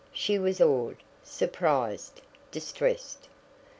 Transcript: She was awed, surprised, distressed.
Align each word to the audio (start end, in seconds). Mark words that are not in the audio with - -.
She 0.11 0.39
was 0.39 0.59
awed, 0.59 0.95
surprised, 1.23 2.21
distressed. 2.49 3.29